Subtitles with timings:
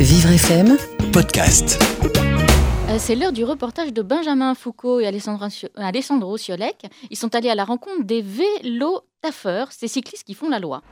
[0.00, 0.76] Vivre FM
[1.12, 1.82] Podcast.
[2.88, 6.86] Euh, C'est l'heure du reportage de Benjamin Foucault et Alessandro Alessandro Ciolec.
[7.10, 10.82] Ils sont allés à la rencontre des vélos taffeurs, ces cyclistes qui font la loi.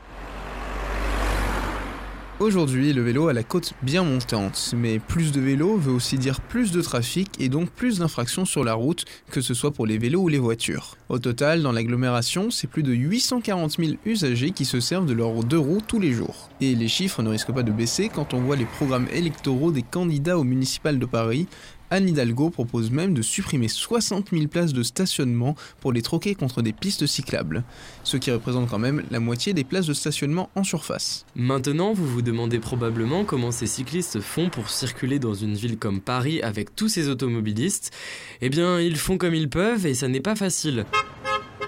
[2.38, 6.42] Aujourd'hui, le vélo a la côte bien montante, mais plus de vélos veut aussi dire
[6.42, 9.96] plus de trafic et donc plus d'infractions sur la route, que ce soit pour les
[9.96, 10.98] vélos ou les voitures.
[11.08, 15.44] Au total, dans l'agglomération, c'est plus de 840 000 usagers qui se servent de leurs
[15.44, 16.50] deux roues tous les jours.
[16.60, 19.82] Et les chiffres ne risquent pas de baisser quand on voit les programmes électoraux des
[19.82, 21.48] candidats au municipal de Paris.
[21.90, 26.62] Anne Hidalgo propose même de supprimer 60 000 places de stationnement pour les troquer contre
[26.62, 27.64] des pistes cyclables,
[28.04, 31.26] ce qui représente quand même la moitié des places de stationnement en surface.
[31.34, 36.00] Maintenant, vous vous demandez probablement comment ces cyclistes font pour circuler dans une ville comme
[36.00, 37.92] Paris avec tous ces automobilistes.
[38.40, 40.84] Eh bien, ils font comme ils peuvent et ça n'est pas facile.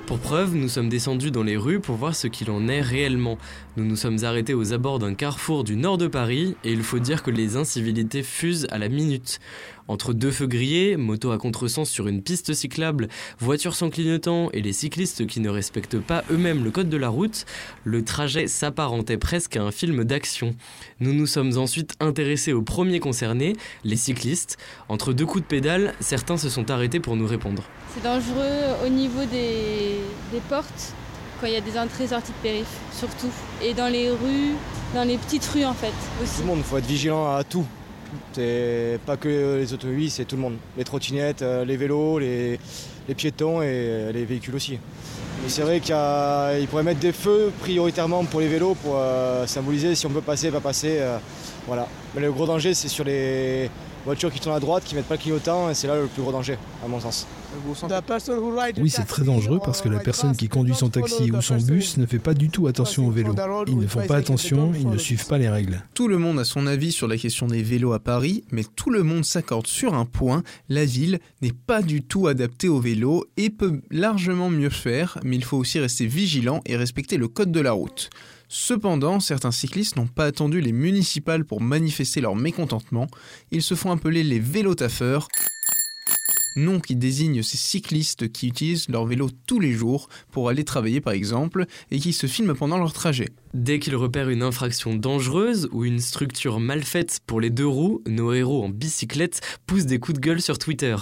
[0.08, 3.36] Pour preuve, nous sommes descendus dans les rues pour voir ce qu'il en est réellement.
[3.76, 6.98] Nous nous sommes arrêtés aux abords d'un carrefour du nord de Paris et il faut
[6.98, 9.38] dire que les incivilités fusent à la minute.
[9.86, 14.60] Entre deux feux grillés, motos à contresens sur une piste cyclable, voitures sans clignotant et
[14.60, 17.46] les cyclistes qui ne respectent pas eux-mêmes le code de la route,
[17.84, 20.54] le trajet s'apparentait presque à un film d'action.
[21.00, 23.54] Nous nous sommes ensuite intéressés aux premiers concernés,
[23.84, 24.58] les cyclistes.
[24.88, 27.62] Entre deux coups de pédale, certains se sont arrêtés pour nous répondre.
[27.94, 29.97] C'est dangereux au niveau des,
[30.32, 30.94] des portes,
[31.40, 33.30] quand il y a des entrées-sorties de périph, surtout.
[33.62, 34.54] Et dans les rues,
[34.94, 36.36] dans les petites rues en fait aussi.
[36.36, 37.66] Tout le monde, il faut être vigilant à tout.
[38.32, 40.56] C'est pas que les automobiles, c'est tout le monde.
[40.76, 42.58] Les trottinettes, euh, les vélos, les,
[43.08, 44.78] les piétons et euh, les véhicules aussi.
[45.42, 49.94] Mais c'est vrai qu'il pourrait mettre des feux prioritairement pour les vélos pour euh, symboliser
[49.94, 50.96] si on peut passer, va passer.
[50.98, 51.18] euh,
[51.66, 51.86] voilà.
[52.14, 53.70] Mais le gros danger, c'est sur les
[54.04, 56.22] voitures qui tournent à droite, qui mettent pas le clignotant, et c'est là le plus
[56.22, 57.26] gros danger, à mon sens.
[58.78, 61.96] Oui, c'est très dangereux parce que la personne qui conduit son taxi ou son bus
[61.96, 63.34] ne fait pas du tout attention au vélo.
[63.66, 65.82] Ils ne font pas attention, ils ne suivent pas les règles.
[65.94, 68.90] Tout le monde a son avis sur la question des vélos à Paris, mais tout
[68.90, 72.97] le monde s'accorde sur un point, la ville n'est pas du tout adaptée aux vélos
[73.36, 77.52] et peut largement mieux faire, mais il faut aussi rester vigilant et respecter le code
[77.52, 78.10] de la route.
[78.48, 83.06] Cependant, certains cyclistes n'ont pas attendu les municipales pour manifester leur mécontentement,
[83.50, 85.28] ils se font appeler les vélotaffeurs,
[86.56, 91.00] nom qui désigne ces cyclistes qui utilisent leur vélo tous les jours pour aller travailler
[91.00, 93.28] par exemple et qui se filment pendant leur trajet.
[93.54, 98.02] Dès qu'ils repèrent une infraction dangereuse ou une structure mal faite pour les deux roues,
[98.06, 100.96] nos héros en bicyclette poussent des coups de gueule sur Twitter,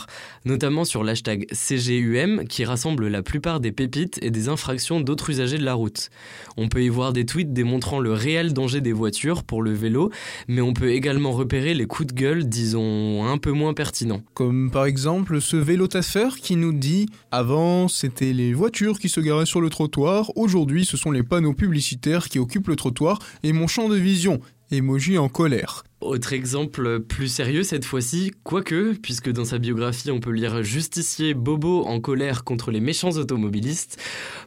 [0.45, 5.59] notamment sur l'hashtag CGUM qui rassemble la plupart des pépites et des infractions d'autres usagers
[5.59, 6.11] de la route.
[6.57, 10.13] On peut y voir des tweets démontrant le réel danger des voitures pour le vélo,
[10.47, 14.23] mais on peut également repérer les coups de gueule, disons, un peu moins pertinents.
[14.35, 19.47] Comme par exemple ce vélotaffeur qui nous dit Avant c'était les voitures qui se garaient
[19.47, 23.67] sur le trottoir, aujourd'hui ce sont les panneaux publicitaires qui occupent le trottoir et mon
[23.67, 24.41] champ de vision.
[24.71, 25.85] Emoji en colère.
[26.03, 31.33] Autre exemple plus sérieux cette fois-ci, quoique, puisque dans sa biographie on peut lire Justicier
[31.33, 33.99] Bobo en colère contre les méchants automobilistes,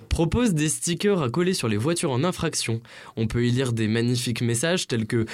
[0.09, 2.81] propose des stickers à coller sur les voitures en infraction.
[3.15, 5.25] On peut y lire des magnifiques messages tels que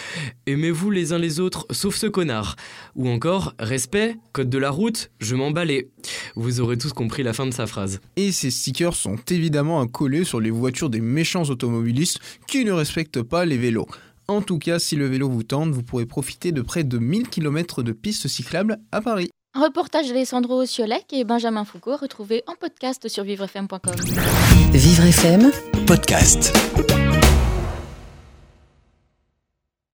[0.46, 2.56] Aimez-vous les uns les autres sauf ce connard
[2.96, 5.90] ou encore Respect, code de la route, je m'emballais.
[6.38, 8.00] Vous aurez tous compris la fin de sa phrase.
[8.16, 12.72] Et ces stickers sont évidemment à coller sur les voitures des méchants automobilistes qui ne
[12.72, 13.88] respectent pas les vélos.
[14.28, 17.30] En tout cas, si le vélo vous tente, vous pourrez profiter de près de 1000
[17.30, 19.30] km de pistes cyclables à Paris.
[19.54, 23.96] Un reportage d'Alessandro Ciolec et Benjamin Foucault retrouvé en podcast sur vivrefm.com.
[24.74, 25.52] Vivre FM
[25.86, 26.54] Podcast.